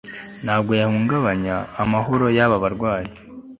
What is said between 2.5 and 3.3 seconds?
barwanyi